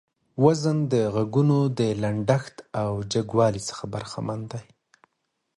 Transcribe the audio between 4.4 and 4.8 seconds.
دى.